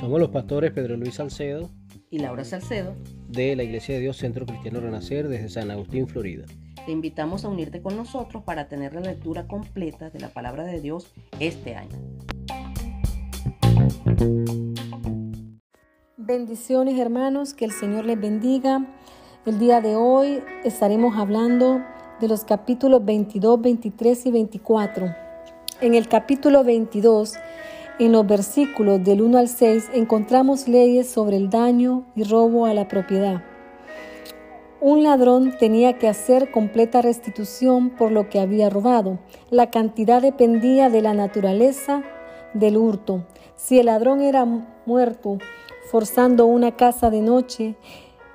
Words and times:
Somos 0.00 0.20
los 0.20 0.30
pastores 0.30 0.72
Pedro 0.72 0.96
Luis 0.96 1.14
Salcedo 1.14 1.70
y 2.10 2.18
Laura 2.18 2.44
Salcedo 2.44 2.94
de 3.28 3.54
la 3.54 3.62
Iglesia 3.62 3.94
de 3.94 4.00
Dios 4.00 4.16
Centro 4.16 4.46
Cristiano 4.46 4.80
Renacer 4.80 5.28
desde 5.28 5.48
San 5.48 5.70
Agustín, 5.70 6.08
Florida. 6.08 6.46
Te 6.86 6.92
invitamos 6.92 7.44
a 7.44 7.48
unirte 7.48 7.82
con 7.82 7.96
nosotros 7.96 8.42
para 8.42 8.68
tener 8.68 8.94
la 8.94 9.02
lectura 9.02 9.46
completa 9.46 10.08
de 10.08 10.20
la 10.20 10.28
palabra 10.28 10.64
de 10.64 10.80
Dios 10.80 11.12
este 11.38 11.74
año. 11.74 11.96
Bendiciones 16.16 16.98
hermanos, 16.98 17.54
que 17.54 17.66
el 17.66 17.72
Señor 17.72 18.06
les 18.06 18.20
bendiga. 18.20 18.86
El 19.44 19.58
día 19.58 19.80
de 19.80 19.96
hoy 19.96 20.42
estaremos 20.64 21.16
hablando 21.16 21.80
de 22.20 22.28
los 22.28 22.44
capítulos 22.44 23.04
22, 23.04 23.60
23 23.60 24.26
y 24.26 24.30
24. 24.30 25.27
En 25.80 25.94
el 25.94 26.08
capítulo 26.08 26.64
22, 26.64 27.34
en 28.00 28.10
los 28.10 28.26
versículos 28.26 29.04
del 29.04 29.22
1 29.22 29.38
al 29.38 29.46
6, 29.46 29.90
encontramos 29.94 30.66
leyes 30.66 31.08
sobre 31.08 31.36
el 31.36 31.50
daño 31.50 32.04
y 32.16 32.24
robo 32.24 32.66
a 32.66 32.74
la 32.74 32.88
propiedad. 32.88 33.44
Un 34.80 35.04
ladrón 35.04 35.56
tenía 35.56 35.96
que 35.96 36.08
hacer 36.08 36.50
completa 36.50 37.00
restitución 37.00 37.90
por 37.90 38.10
lo 38.10 38.28
que 38.28 38.40
había 38.40 38.68
robado. 38.68 39.20
La 39.50 39.70
cantidad 39.70 40.20
dependía 40.20 40.90
de 40.90 41.00
la 41.00 41.14
naturaleza 41.14 42.02
del 42.54 42.76
hurto. 42.76 43.24
Si 43.54 43.78
el 43.78 43.86
ladrón 43.86 44.20
era 44.20 44.44
muerto 44.84 45.38
forzando 45.92 46.46
una 46.46 46.74
casa 46.74 47.08
de 47.08 47.20
noche, 47.20 47.76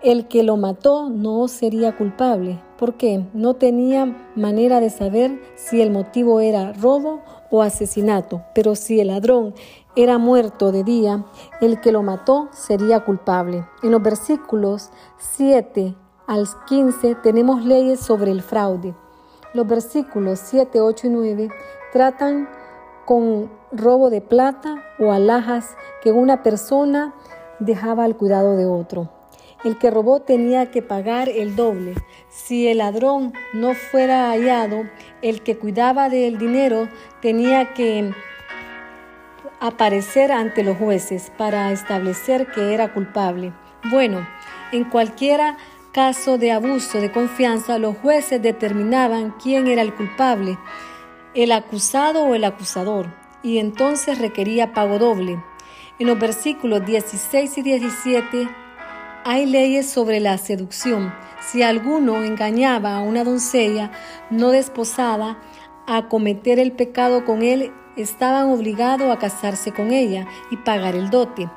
el 0.03 0.27
que 0.27 0.43
lo 0.43 0.57
mató 0.57 1.09
no 1.09 1.47
sería 1.47 1.95
culpable, 1.95 2.61
porque 2.77 3.25
no 3.33 3.53
tenía 3.53 4.31
manera 4.35 4.81
de 4.81 4.89
saber 4.89 5.41
si 5.55 5.81
el 5.81 5.91
motivo 5.91 6.41
era 6.41 6.73
robo 6.73 7.21
o 7.49 7.61
asesinato. 7.61 8.43
Pero 8.53 8.75
si 8.75 8.99
el 8.99 9.07
ladrón 9.07 9.53
era 9.95 10.17
muerto 10.17 10.73
de 10.73 10.83
día, 10.83 11.25
el 11.61 11.79
que 11.79 11.93
lo 11.93 12.03
mató 12.03 12.49
sería 12.51 13.05
culpable. 13.05 13.65
En 13.81 13.91
los 13.91 14.03
versículos 14.03 14.89
7 15.19 15.95
al 16.27 16.47
15 16.67 17.15
tenemos 17.15 17.63
leyes 17.63 18.01
sobre 18.01 18.31
el 18.31 18.41
fraude. 18.41 18.93
Los 19.53 19.67
versículos 19.67 20.39
7, 20.43 20.81
8 20.81 21.07
y 21.07 21.09
9 21.11 21.49
tratan 21.93 22.49
con 23.05 23.49
robo 23.71 24.09
de 24.09 24.19
plata 24.19 24.83
o 24.99 25.11
alhajas 25.11 25.77
que 26.01 26.11
una 26.11 26.43
persona 26.43 27.13
dejaba 27.59 28.03
al 28.03 28.17
cuidado 28.17 28.57
de 28.57 28.65
otro. 28.65 29.22
El 29.63 29.77
que 29.77 29.89
robó 29.89 30.21
tenía 30.21 30.71
que 30.71 30.81
pagar 30.81 31.29
el 31.29 31.55
doble. 31.55 31.95
Si 32.29 32.67
el 32.67 32.79
ladrón 32.79 33.33
no 33.53 33.75
fuera 33.75 34.29
hallado, 34.29 34.83
el 35.21 35.41
que 35.41 35.57
cuidaba 35.57 36.09
del 36.09 36.37
dinero 36.37 36.89
tenía 37.21 37.73
que 37.73 38.11
aparecer 39.61 40.33
ante 40.33 40.63
los 40.63 40.77
jueces 40.77 41.31
para 41.37 41.71
establecer 41.71 42.47
que 42.47 42.73
era 42.73 42.93
culpable. 42.93 43.53
Bueno, 43.89 44.27
en 44.73 44.83
cualquiera 44.83 45.57
caso 45.93 46.37
de 46.37 46.51
abuso 46.51 46.99
de 46.99 47.11
confianza, 47.11 47.77
los 47.77 47.95
jueces 47.97 48.41
determinaban 48.41 49.31
quién 49.41 49.67
era 49.67 49.81
el 49.81 49.93
culpable, 49.93 50.57
el 51.35 51.53
acusado 51.53 52.25
o 52.25 52.35
el 52.35 52.43
acusador, 52.43 53.07
y 53.43 53.59
entonces 53.59 54.19
requería 54.19 54.73
pago 54.73 54.99
doble. 54.99 55.41
En 55.99 56.07
los 56.07 56.19
versículos 56.19 56.85
16 56.85 57.59
y 57.59 57.61
17 57.61 58.62
hay 59.25 59.45
leyes 59.45 59.89
sobre 59.89 60.19
la 60.19 60.37
seducción. 60.37 61.13
Si 61.39 61.63
alguno 61.63 62.23
engañaba 62.23 62.97
a 62.97 63.01
una 63.01 63.23
doncella 63.23 63.91
no 64.29 64.51
desposada 64.51 65.37
a 65.87 66.07
cometer 66.07 66.59
el 66.59 66.71
pecado 66.71 67.25
con 67.25 67.41
él, 67.41 67.71
estaban 67.95 68.49
obligados 68.49 69.11
a 69.11 69.19
casarse 69.19 69.71
con 69.71 69.91
ella 69.91 70.27
y 70.51 70.57
pagar 70.57 70.95
el 70.95 71.09
dote. 71.09 71.49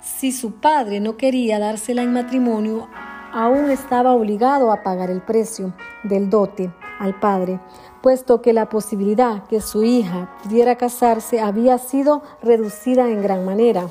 Si 0.00 0.32
su 0.32 0.54
padre 0.54 1.00
no 1.00 1.16
quería 1.16 1.58
dársela 1.58 2.02
en 2.02 2.12
matrimonio, 2.12 2.88
aún 3.32 3.70
estaba 3.70 4.12
obligado 4.12 4.72
a 4.72 4.82
pagar 4.82 5.10
el 5.10 5.22
precio 5.22 5.74
del 6.02 6.28
dote 6.30 6.72
al 6.98 7.18
padre, 7.18 7.60
puesto 8.02 8.42
que 8.42 8.52
la 8.52 8.68
posibilidad 8.68 9.44
que 9.46 9.60
su 9.60 9.84
hija 9.84 10.36
pudiera 10.42 10.76
casarse 10.76 11.40
había 11.40 11.78
sido 11.78 12.22
reducida 12.42 13.08
en 13.08 13.22
gran 13.22 13.44
manera. 13.44 13.86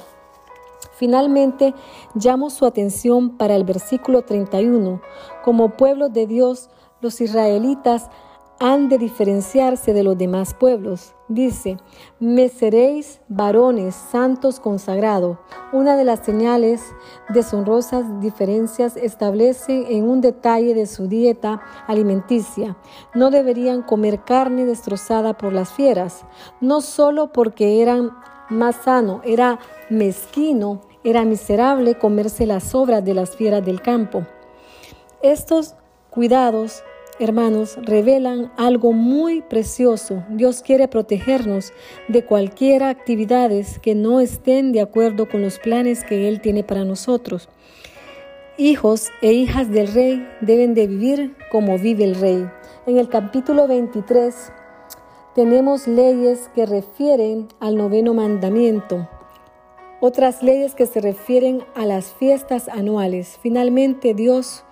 Finalmente, 1.01 1.73
llamo 2.13 2.51
su 2.51 2.63
atención 2.63 3.35
para 3.35 3.55
el 3.55 3.63
versículo 3.63 4.21
31. 4.21 5.01
Como 5.43 5.71
pueblo 5.71 6.09
de 6.09 6.27
Dios, 6.27 6.69
los 7.01 7.21
israelitas 7.21 8.11
han 8.59 8.87
de 8.87 8.99
diferenciarse 8.99 9.93
de 9.93 10.03
los 10.03 10.15
demás 10.15 10.53
pueblos. 10.53 11.15
Dice, 11.27 11.77
me 12.19 12.49
seréis 12.49 13.19
varones 13.27 13.95
santos 13.95 14.59
consagrados. 14.59 15.39
Una 15.73 15.95
de 15.95 16.03
las 16.03 16.19
señales 16.19 16.83
deshonrosas 17.29 18.21
diferencias 18.21 18.95
establece 18.95 19.97
en 19.97 20.07
un 20.07 20.21
detalle 20.21 20.75
de 20.75 20.85
su 20.85 21.07
dieta 21.07 21.63
alimenticia. 21.87 22.77
No 23.15 23.31
deberían 23.31 23.81
comer 23.81 24.23
carne 24.23 24.65
destrozada 24.67 25.35
por 25.35 25.51
las 25.51 25.71
fieras, 25.71 26.25
no 26.59 26.81
solo 26.81 27.33
porque 27.33 27.81
eran 27.81 28.11
más 28.51 28.75
sano, 28.75 29.21
era 29.23 29.57
mezquino, 29.89 30.81
era 31.03 31.25
miserable 31.25 31.95
comerse 31.95 32.45
las 32.45 32.63
sobras 32.63 33.03
de 33.03 33.13
las 33.13 33.35
fieras 33.35 33.65
del 33.65 33.81
campo. 33.81 34.25
Estos 35.21 35.75
cuidados 36.09 36.83
hermanos, 37.23 37.77
revelan 37.81 38.51
algo 38.57 38.93
muy 38.93 39.41
precioso. 39.41 40.23
Dios 40.29 40.61
quiere 40.61 40.87
protegernos 40.87 41.71
de 42.07 42.25
cualquier 42.25 42.83
actividades 42.83 43.79
que 43.79 43.95
no 43.95 44.19
estén 44.19 44.71
de 44.71 44.81
acuerdo 44.81 45.29
con 45.29 45.41
los 45.41 45.59
planes 45.59 46.03
que 46.03 46.27
Él 46.27 46.41
tiene 46.41 46.63
para 46.63 46.83
nosotros. 46.83 47.47
Hijos 48.57 49.09
e 49.21 49.33
hijas 49.33 49.69
del 49.71 49.87
rey 49.93 50.27
deben 50.41 50.73
de 50.73 50.87
vivir 50.87 51.35
como 51.51 51.77
vive 51.77 52.03
el 52.03 52.15
rey. 52.15 52.49
En 52.85 52.97
el 52.97 53.07
capítulo 53.07 53.67
23 53.67 54.51
tenemos 55.35 55.87
leyes 55.87 56.49
que 56.53 56.65
refieren 56.65 57.47
al 57.59 57.77
noveno 57.77 58.13
mandamiento. 58.13 59.07
Otras 60.03 60.41
leyes 60.41 60.73
que 60.73 60.87
se 60.87 60.99
refieren 60.99 61.63
a 61.75 61.85
las 61.85 62.11
fiestas 62.11 62.69
anuales. 62.69 63.37
Finalmente 63.39 64.15
Dios 64.15 64.63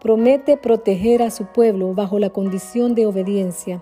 promete 0.00 0.56
proteger 0.56 1.22
a 1.22 1.30
su 1.30 1.44
pueblo 1.44 1.94
bajo 1.94 2.18
la 2.18 2.30
condición 2.30 2.96
de 2.96 3.06
obediencia 3.06 3.80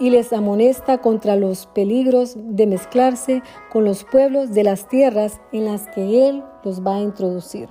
y 0.00 0.10
les 0.10 0.32
amonesta 0.32 0.98
contra 0.98 1.36
los 1.36 1.66
peligros 1.66 2.34
de 2.36 2.66
mezclarse 2.66 3.44
con 3.70 3.84
los 3.84 4.02
pueblos 4.02 4.52
de 4.52 4.64
las 4.64 4.88
tierras 4.88 5.40
en 5.52 5.66
las 5.66 5.86
que 5.90 6.28
Él 6.28 6.42
los 6.64 6.84
va 6.84 6.96
a 6.96 7.02
introducir. 7.02 7.68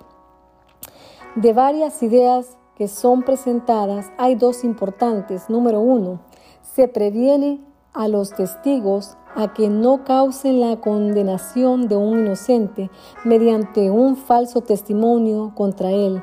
De 1.36 1.52
varias 1.52 2.02
ideas 2.02 2.58
que 2.78 2.88
son 2.88 3.24
presentadas, 3.24 4.10
hay 4.18 4.36
dos 4.36 4.64
importantes. 4.64 5.50
Número 5.50 5.82
uno, 5.82 6.22
se 6.62 6.88
previene 6.88 7.60
a 7.94 8.08
los 8.08 8.32
testigos 8.32 9.18
a 9.36 9.54
que 9.54 9.70
no 9.70 10.04
causen 10.04 10.60
la 10.60 10.80
condenación 10.80 11.88
de 11.88 11.96
un 11.96 12.20
inocente 12.20 12.90
mediante 13.24 13.90
un 13.90 14.16
falso 14.16 14.62
testimonio 14.62 15.54
contra 15.56 15.92
él, 15.92 16.22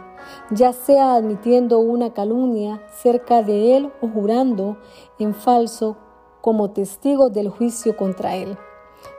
ya 0.51 0.73
sea 0.73 1.15
admitiendo 1.15 1.79
una 1.79 2.13
calumnia 2.13 2.83
cerca 2.93 3.43
de 3.43 3.77
él 3.77 3.93
o 4.01 4.09
jurando 4.09 4.79
en 5.19 5.35
falso 5.35 5.97
como 6.41 6.71
testigo 6.71 7.31
del 7.31 7.49
juicio 7.49 7.97
contra 7.97 8.37
él. 8.37 8.57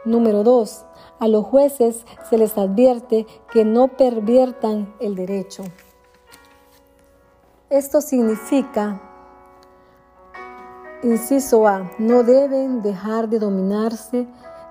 Número 0.05 0.43
2. 0.43 0.85
A 1.19 1.27
los 1.27 1.45
jueces 1.45 2.05
se 2.29 2.37
les 2.37 2.57
advierte 2.57 3.27
que 3.51 3.65
no 3.65 3.89
perviertan 3.89 4.93
el 4.99 5.15
derecho. 5.15 5.63
Esto 7.69 8.01
significa 8.01 9.10
Inciso 11.03 11.67
A. 11.67 11.89
No 11.97 12.21
deben 12.21 12.83
dejar 12.83 13.27
de 13.27 13.39
dominarse 13.39 14.27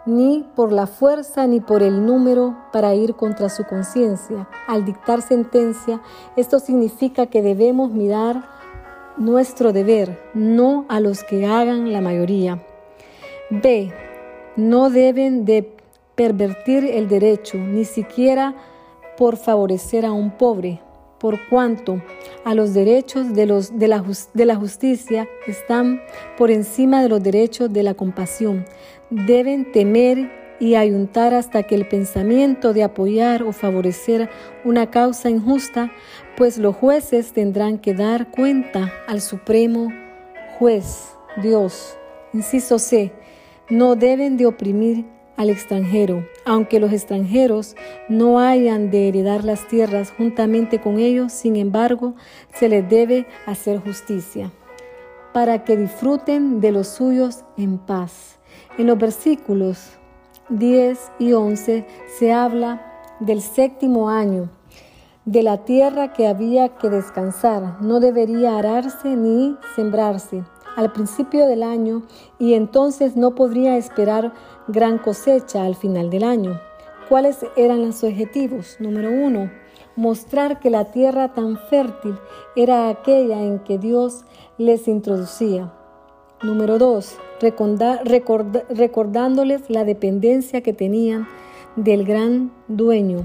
ni 0.07 0.49
por 0.55 0.71
la 0.71 0.87
fuerza 0.87 1.49
ni 1.49 1.61
por 1.61 1.83
el 1.83 2.07
número 2.07 2.57
para 2.73 2.95
ir 2.95 3.17
contra 3.17 3.49
su 3.49 3.65
conciencia. 3.65 4.49
Al 4.69 4.85
dictar 4.85 5.23
sentencia, 5.23 6.01
esto 6.37 6.61
significa 6.61 7.27
que 7.27 7.43
debemos 7.43 7.91
mirar 7.91 8.45
nuestro 9.17 9.73
deber, 9.73 10.21
no 10.33 10.87
a 10.89 11.01
los 11.01 11.25
que 11.25 11.47
hagan 11.47 11.93
la 11.93 12.01
mayoría. 12.01 12.65
B. 13.51 13.93
No 14.55 14.89
deben 14.89 15.45
de 15.45 15.77
pervertir 16.15 16.85
el 16.85 17.09
derecho, 17.09 17.59
ni 17.59 17.85
siquiera 17.85 18.55
por 19.17 19.37
favorecer 19.37 20.07
a 20.07 20.13
un 20.13 20.31
pobre, 20.31 20.81
por 21.21 21.39
cuanto 21.49 22.03
a 22.45 22.55
los 22.55 22.75
derechos 22.75 23.35
de, 23.35 23.47
la, 23.47 24.05
la 24.35 24.57
justicia 24.57 25.29
están 25.47 26.01
por 26.37 26.51
encima 26.51 27.03
de 27.03 27.11
los 27.11 27.23
derechos 27.23 27.73
de 27.73 27.83
la 27.83 27.95
compasión. 27.95 28.65
Deben 29.11 29.71
temer 29.71 30.31
y 30.59 30.75
ayuntar 30.75 31.35
hasta 31.35 31.63
que 31.63 31.75
el 31.75 31.87
pensamiento 31.87 32.73
de 32.73 32.83
apoyar 32.83 33.43
o 33.43 33.53
favorecer 33.53 34.29
una 34.65 34.91
causa 34.91 35.31
injusta, 35.31 35.93
pues 36.37 36.59
los 36.59 36.77
jueces 36.77 37.33
tendrán 37.33 37.79
que 37.79 37.95
dar 37.95 38.31
cuenta 38.31 38.93
al 39.07 39.21
Supremo 39.21 39.89
Juez, 40.59 41.15
Dios. 41.43 41.97
Inciso 42.33 42.79
C. 42.79 43.13
no 43.71 43.97
deben 43.97 44.37
de 44.37 44.47
oprimir 44.47 45.05
al 45.41 45.49
extranjero, 45.49 46.29
aunque 46.45 46.79
los 46.81 46.93
extranjeros 46.93 47.75
no 48.11 48.41
hayan 48.41 48.91
de 48.91 49.09
heredar 49.09 49.43
las 49.43 49.67
tierras 49.69 50.13
juntamente 50.15 50.83
con 50.83 50.99
ellos, 50.99 51.33
sin 51.33 51.57
embargo, 51.57 52.15
se 52.53 52.69
les 52.69 52.87
debe 52.91 53.27
hacer 53.47 53.81
justicia, 53.81 54.53
para 55.33 55.65
que 55.65 55.79
disfruten 55.79 56.61
de 56.61 56.73
los 56.73 56.89
suyos 56.89 57.43
en 57.57 57.79
paz. 57.79 58.39
En 58.77 58.89
los 58.89 58.99
versículos 58.99 59.93
10 60.51 61.13
y 61.19 61.33
11 61.33 61.87
se 62.19 62.33
habla 62.35 63.01
del 63.19 63.41
séptimo 63.41 64.11
año, 64.11 64.51
de 65.25 65.43
la 65.43 65.65
tierra 65.65 66.13
que 66.13 66.29
había 66.29 66.77
que 66.77 66.91
descansar, 66.91 67.81
no 67.81 67.99
debería 67.99 68.59
ararse 68.59 69.17
ni 69.17 69.57
sembrarse. 69.75 70.45
Al 70.77 70.93
principio 70.93 71.47
del 71.47 71.63
año 71.63 72.03
y 72.39 72.55
entonces 72.55 73.17
no 73.17 73.35
podría 73.35 73.77
esperar 73.77 74.33
gran 74.73 74.99
cosecha 74.99 75.65
al 75.65 75.75
final 75.75 76.11
del 76.11 76.25
año. 76.25 76.61
¿Cuáles 77.09 77.45
eran 77.57 77.87
los 77.87 78.05
objetivos? 78.05 78.77
Número 78.79 79.11
uno, 79.11 79.51
mostrar 79.97 80.61
que 80.61 80.71
la 80.71 80.93
tierra 80.93 81.35
tan 81.35 81.59
fértil 81.59 82.17
era 82.57 82.89
aquella 82.89 83.43
en 83.43 83.59
que 83.61 83.79
Dios 83.79 84.25
les 84.59 84.89
introducía. 84.89 85.73
Número 86.43 86.79
dos, 86.79 87.17
recordándoles 87.41 89.69
la 89.69 89.85
dependencia 89.85 90.63
que 90.63 90.73
tenían 90.73 91.29
del 91.77 92.05
gran 92.05 92.53
dueño 92.69 93.25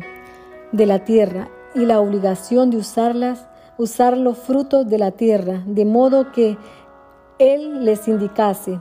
de 0.72 0.86
la 0.86 1.06
tierra 1.06 1.50
y 1.74 1.86
la 1.86 2.00
obligación 2.00 2.70
de 2.72 2.78
usarlas, 2.78 3.48
usar 3.78 4.18
los 4.18 4.38
frutos 4.38 4.88
de 4.90 4.98
la 4.98 5.12
tierra, 5.12 5.64
de 5.66 5.86
modo 5.86 6.32
que 6.32 6.58
él 7.40 7.86
les 7.86 8.08
indicase. 8.08 8.80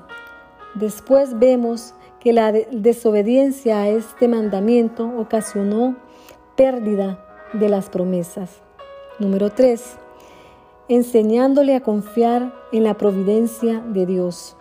Después 0.74 1.38
vemos 1.38 1.94
que 2.24 2.32
la 2.32 2.52
desobediencia 2.52 3.82
a 3.82 3.88
este 3.88 4.28
mandamiento 4.28 5.06
ocasionó 5.18 5.94
pérdida 6.56 7.22
de 7.52 7.68
las 7.68 7.90
promesas. 7.90 8.62
Número 9.18 9.50
3. 9.50 9.98
Enseñándole 10.88 11.74
a 11.76 11.80
confiar 11.80 12.54
en 12.72 12.84
la 12.84 12.94
providencia 12.94 13.80
de 13.80 14.06
Dios. 14.06 14.56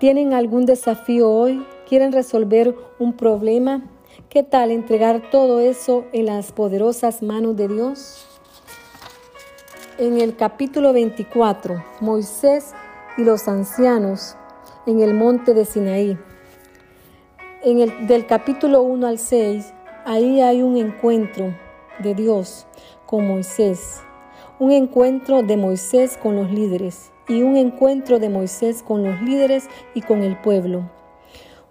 ¿Tienen 0.00 0.32
algún 0.32 0.66
desafío 0.66 1.30
hoy? 1.30 1.64
¿Quieren 1.88 2.10
resolver 2.10 2.74
un 2.98 3.12
problema? 3.12 3.84
¿Qué 4.28 4.42
tal 4.42 4.72
entregar 4.72 5.30
todo 5.30 5.60
eso 5.60 6.04
en 6.12 6.26
las 6.26 6.50
poderosas 6.50 7.22
manos 7.22 7.56
de 7.56 7.68
Dios? 7.68 8.26
En 9.98 10.20
el 10.20 10.34
capítulo 10.34 10.92
24, 10.92 11.84
Moisés 12.00 12.72
y 13.16 13.22
los 13.22 13.46
ancianos 13.46 14.36
en 14.88 15.00
el 15.00 15.12
monte 15.12 15.52
de 15.52 15.66
Sinaí. 15.66 16.18
En 17.62 17.80
el, 17.80 18.06
del 18.06 18.24
capítulo 18.24 18.80
1 18.82 19.06
al 19.06 19.18
6, 19.18 19.74
ahí 20.06 20.40
hay 20.40 20.62
un 20.62 20.78
encuentro 20.78 21.54
de 21.98 22.14
Dios 22.14 22.66
con 23.04 23.28
Moisés, 23.28 24.00
un 24.58 24.72
encuentro 24.72 25.42
de 25.42 25.58
Moisés 25.58 26.16
con 26.16 26.36
los 26.36 26.50
líderes 26.50 27.12
y 27.28 27.42
un 27.42 27.58
encuentro 27.58 28.18
de 28.18 28.30
Moisés 28.30 28.82
con 28.82 29.04
los 29.04 29.20
líderes 29.20 29.68
y 29.92 30.00
con 30.00 30.22
el 30.22 30.40
pueblo. 30.40 30.90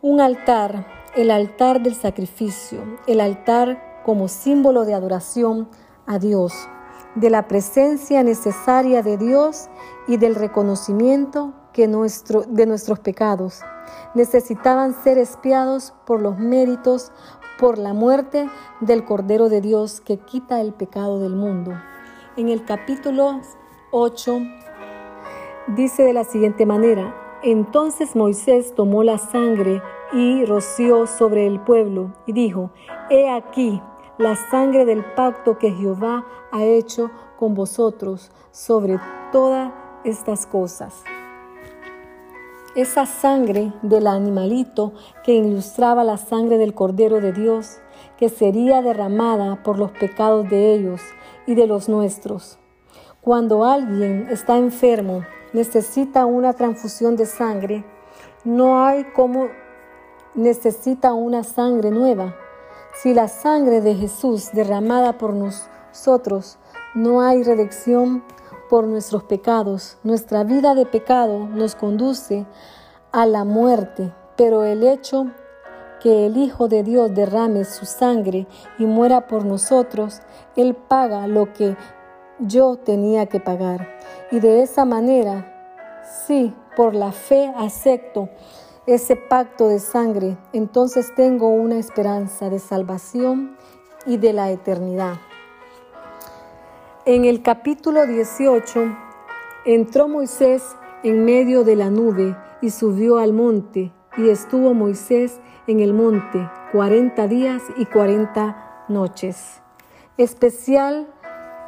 Un 0.03 0.21
altar, 0.21 0.85
el 1.15 1.31
altar 1.31 1.81
del 1.81 1.95
sacrificio, 1.95 2.99
el 3.07 3.19
altar 3.19 4.03
como 4.05 4.27
símbolo 4.27 4.85
de 4.85 4.93
adoración 4.93 5.69
a 6.05 6.19
Dios 6.19 6.53
de 7.15 7.31
la 7.31 7.47
presencia 7.47 8.21
necesaria 8.21 9.01
de 9.01 9.17
Dios 9.17 9.69
y 10.07 10.17
del 10.17 10.35
reconocimiento 10.35 11.51
de 11.85 12.65
nuestros 12.65 12.99
pecados. 12.99 13.61
Necesitaban 14.15 14.95
ser 15.03 15.17
espiados 15.17 15.93
por 16.05 16.21
los 16.21 16.39
méritos, 16.39 17.11
por 17.59 17.77
la 17.77 17.93
muerte 17.93 18.49
del 18.81 19.05
Cordero 19.05 19.49
de 19.49 19.61
Dios 19.61 20.01
que 20.01 20.17
quita 20.17 20.59
el 20.61 20.73
pecado 20.73 21.19
del 21.19 21.35
mundo. 21.35 21.73
En 22.35 22.49
el 22.49 22.65
capítulo 22.65 23.41
8 23.91 24.39
dice 25.75 26.03
de 26.03 26.13
la 26.13 26.23
siguiente 26.23 26.65
manera, 26.65 27.15
entonces 27.43 28.15
Moisés 28.15 28.73
tomó 28.73 29.03
la 29.03 29.19
sangre 29.19 29.81
y 30.13 30.45
roció 30.45 31.05
sobre 31.05 31.45
el 31.45 31.59
pueblo 31.59 32.13
y 32.25 32.33
dijo, 32.33 32.71
He 33.09 33.29
aquí, 33.29 33.81
la 34.17 34.35
sangre 34.35 34.85
del 34.85 35.03
pacto 35.13 35.59
que 35.59 35.71
Jehová 35.71 36.25
ha 36.51 36.63
hecho 36.63 37.11
con 37.37 37.53
vosotros 37.53 38.31
sobre 38.51 38.99
todas 39.31 39.71
estas 40.03 40.47
cosas. 40.47 41.03
Esa 42.77 43.07
sangre 43.07 43.73
del 43.81 44.05
animalito 44.05 44.93
que 45.23 45.33
ilustraba 45.33 46.03
la 46.03 46.17
sangre 46.17 46.59
del 46.59 46.75
Cordero 46.75 47.19
de 47.19 47.33
Dios, 47.33 47.79
que 48.17 48.29
sería 48.29 48.83
derramada 48.83 49.63
por 49.63 49.79
los 49.79 49.89
pecados 49.89 50.47
de 50.47 50.75
ellos 50.75 51.01
y 51.47 51.55
de 51.55 51.65
los 51.65 51.89
nuestros. 51.89 52.59
Cuando 53.19 53.65
alguien 53.65 54.27
está 54.29 54.57
enfermo, 54.57 55.25
necesita 55.53 56.27
una 56.27 56.53
transfusión 56.53 57.15
de 57.15 57.25
sangre, 57.25 57.83
no 58.43 58.85
hay 58.85 59.05
como 59.05 59.47
necesita 60.35 61.13
una 61.13 61.43
sangre 61.43 61.89
nueva 61.89 62.35
si 63.01 63.15
la 63.15 63.27
sangre 63.27 63.81
de 63.81 63.95
Jesús 63.95 64.51
derramada 64.53 65.17
por 65.17 65.33
nosotros 65.33 66.59
no 66.93 67.21
hay 67.21 67.41
redención 67.41 68.23
por 68.69 68.85
nuestros 68.85 69.23
pecados, 69.23 69.97
nuestra 70.03 70.43
vida 70.43 70.75
de 70.75 70.85
pecado 70.85 71.47
nos 71.47 71.75
conduce 71.75 72.45
a 73.11 73.25
la 73.25 73.43
muerte, 73.43 74.13
pero 74.35 74.65
el 74.65 74.83
hecho 74.83 75.27
que 75.99 76.27
el 76.27 76.37
Hijo 76.37 76.67
de 76.67 76.83
Dios 76.83 77.13
derrame 77.13 77.65
su 77.65 77.85
sangre 77.85 78.47
y 78.77 78.85
muera 78.85 79.27
por 79.27 79.45
nosotros, 79.45 80.21
Él 80.55 80.75
paga 80.75 81.27
lo 81.27 81.53
que 81.53 81.75
yo 82.39 82.77
tenía 82.77 83.25
que 83.25 83.39
pagar. 83.39 83.87
Y 84.31 84.39
de 84.39 84.61
esa 84.61 84.85
manera, 84.85 86.01
sí, 86.25 86.53
por 86.75 86.93
la 86.93 87.11
fe 87.11 87.51
acepto 87.57 88.29
ese 88.85 89.15
pacto 89.15 89.67
de 89.67 89.79
sangre, 89.79 90.37
entonces 90.53 91.13
tengo 91.15 91.49
una 91.49 91.77
esperanza 91.77 92.49
de 92.49 92.59
salvación 92.59 93.57
y 94.05 94.17
de 94.17 94.31
la 94.31 94.49
eternidad. 94.51 95.15
En 97.09 97.23
el 97.23 97.41
capítulo 97.41 98.05
18 98.05 98.97
entró 99.63 100.09
Moisés 100.09 100.61
en 101.03 101.23
medio 101.23 101.63
de 101.63 101.77
la 101.77 101.89
nube 101.89 102.35
y 102.59 102.69
subió 102.69 103.19
al 103.19 103.31
monte, 103.31 103.93
y 104.17 104.27
estuvo 104.27 104.73
Moisés 104.73 105.39
en 105.67 105.79
el 105.79 105.93
monte 105.93 106.49
cuarenta 106.73 107.29
días 107.29 107.61
y 107.77 107.85
cuarenta 107.85 108.83
noches. 108.89 109.61
Especial 110.17 111.07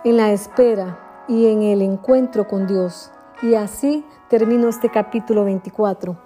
en 0.03 0.17
la 0.17 0.33
espera 0.33 1.23
y 1.29 1.47
en 1.47 1.63
el 1.63 1.83
encuentro 1.83 2.45
con 2.45 2.67
Dios. 2.67 3.09
Y 3.41 3.55
así 3.55 4.03
termino 4.27 4.67
este 4.67 4.89
capítulo 4.89 5.45
24. 5.45 6.17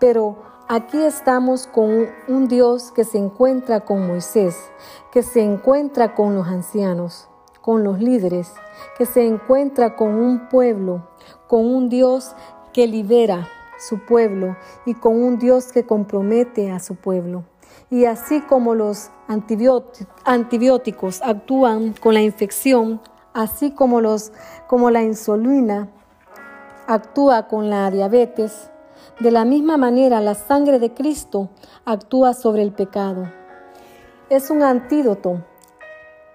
Pero 0.00 0.42
aquí 0.66 1.00
estamos 1.00 1.68
con 1.68 2.08
un 2.26 2.48
Dios 2.48 2.90
que 2.90 3.04
se 3.04 3.18
encuentra 3.18 3.82
con 3.84 4.08
Moisés, 4.08 4.58
que 5.12 5.22
se 5.22 5.42
encuentra 5.42 6.16
con 6.16 6.34
los 6.34 6.48
ancianos, 6.48 7.28
con 7.66 7.82
los 7.82 7.98
líderes, 7.98 8.54
que 8.96 9.06
se 9.06 9.26
encuentra 9.26 9.96
con 9.96 10.14
un 10.14 10.48
pueblo, 10.48 11.08
con 11.48 11.66
un 11.66 11.88
Dios 11.88 12.36
que 12.72 12.86
libera 12.86 13.48
su 13.76 13.98
pueblo 14.06 14.56
y 14.84 14.94
con 14.94 15.20
un 15.20 15.40
Dios 15.40 15.72
que 15.72 15.84
compromete 15.84 16.70
a 16.70 16.78
su 16.78 16.94
pueblo. 16.94 17.42
Y 17.90 18.04
así 18.04 18.40
como 18.40 18.76
los 18.76 19.10
antibióticos 19.26 21.20
actúan 21.22 21.94
con 22.00 22.14
la 22.14 22.22
infección, 22.22 23.00
así 23.34 23.72
como, 23.72 24.00
la 24.00 25.02
insulina 25.02 25.88
actúa 26.86 27.48
con 27.48 27.68
la 27.68 27.90
diabetes, 27.90 28.70
de 29.18 29.32
la 29.32 29.44
misma 29.44 29.76
manera, 29.76 30.20
la 30.20 30.34
sangre 30.34 30.78
de 30.78 30.94
Cristo 30.94 31.48
actúa 31.84 32.32
sobre 32.32 32.62
el 32.62 32.70
pecado. 32.70 33.28
Es 34.30 34.50
un 34.50 34.62
antídoto. 34.62 35.42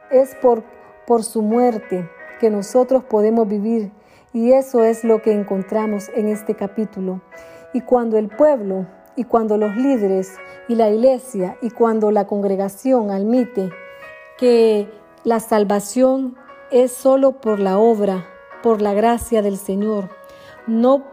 Es 0.09 0.35
por, 0.35 0.63
por 1.07 1.23
su 1.23 1.41
muerte 1.41 2.09
que 2.39 2.49
nosotros 2.49 3.03
podemos 3.03 3.47
vivir 3.47 3.91
y 4.33 4.53
eso 4.53 4.83
es 4.83 5.03
lo 5.03 5.21
que 5.21 5.33
encontramos 5.33 6.09
en 6.15 6.27
este 6.27 6.55
capítulo. 6.55 7.21
Y 7.73 7.81
cuando 7.81 8.17
el 8.17 8.29
pueblo 8.29 8.87
y 9.15 9.25
cuando 9.25 9.57
los 9.57 9.75
líderes 9.75 10.37
y 10.67 10.75
la 10.75 10.89
iglesia 10.89 11.57
y 11.61 11.69
cuando 11.69 12.11
la 12.11 12.27
congregación 12.27 13.11
admite 13.11 13.69
que 14.37 14.89
la 15.23 15.39
salvación 15.39 16.35
es 16.71 16.91
solo 16.91 17.33
por 17.33 17.59
la 17.59 17.77
obra, 17.77 18.25
por 18.63 18.81
la 18.81 18.93
gracia 18.93 19.41
del 19.41 19.57
Señor, 19.57 20.09
no 20.67 21.03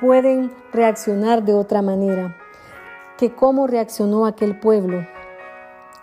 pueden 0.00 0.52
reaccionar 0.72 1.42
de 1.42 1.54
otra 1.54 1.82
manera 1.82 2.36
que 3.18 3.34
cómo 3.34 3.66
reaccionó 3.66 4.26
aquel 4.26 4.58
pueblo. 4.58 5.06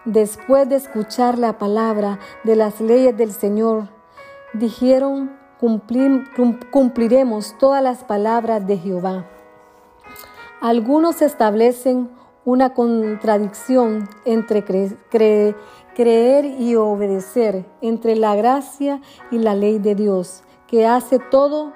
Después 0.06 0.68
de 0.68 0.78
escuchar 0.78 1.38
la 1.38 1.60
palabra 1.60 2.18
de 2.44 2.56
las 2.56 2.82
leyes 2.82 3.16
del 3.16 3.32
Señor, 3.32 3.90
dijeron, 4.54 5.38
cumpliremos 6.72 7.56
todas 7.60 7.84
las 7.84 8.04
palabras 8.04 8.66
de 8.66 8.80
Jehová. 8.80 9.28
Algunos 10.60 11.22
establecen 11.22 12.10
una 12.46 12.74
contradicción 12.74 14.10
entre 14.26 14.64
creer 14.64 16.46
y 16.46 16.76
obedecer, 16.76 17.66
entre 17.82 18.16
la 18.16 18.34
gracia 18.34 19.02
y 19.30 19.38
la 19.38 19.54
ley 19.54 19.78
de 19.78 19.94
Dios, 19.94 20.42
que 20.66 20.88
hace 20.88 21.20
todo 21.20 21.74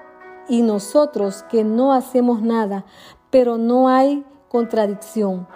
y 0.50 0.64
nosotros 0.64 1.44
que 1.44 1.64
no 1.64 1.94
hacemos 1.94 2.42
nada, 2.42 2.86
pero 3.30 3.60
no 3.60 3.88
hay 3.88 4.26
contradicción. 4.50 5.48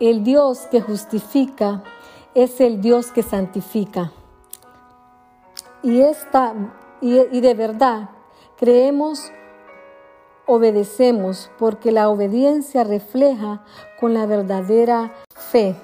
El 0.00 0.24
Dios 0.24 0.66
que 0.70 0.80
justifica 0.80 1.84
es 2.34 2.60
el 2.60 2.80
Dios 2.80 3.12
que 3.12 3.22
santifica. 3.22 4.10
Y, 5.84 6.00
esta, 6.00 6.52
y, 7.00 7.40
de 7.40 7.54
verdad 7.54 8.10
creemos 8.56 9.30
obedecemos 10.46 11.50
porque 11.58 11.92
la 11.92 12.08
obediencia 12.08 12.82
refleja 12.82 13.62
con 14.00 14.14
la 14.14 14.26
verdadera 14.26 15.12
fe. 15.28 15.76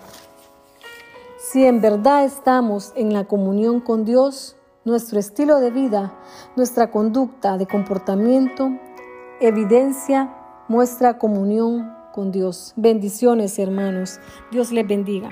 Si 1.39 1.65
en 1.65 1.81
verdad 1.81 2.25
estamos 2.25 2.93
en 2.97 3.13
la 3.13 3.25
comunión 3.27 3.81
con 3.81 4.05
Dios, 4.05 4.57
nuestro 4.85 5.21
estilo 5.21 5.61
de 5.61 5.71
vida, 5.71 6.15
nuestra 6.57 6.91
conducta 6.91 7.59
de 7.59 7.67
comportamiento, 7.67 8.71
evidencia 9.41 10.35
nuestra 10.69 11.19
comunión 11.19 12.00
con 12.13 12.33
Dios. 12.33 12.73
Bendiciones, 12.77 13.59
hermanos. 13.59 14.21
Dios 14.51 14.73
les 14.73 14.87
bendiga. 14.87 15.31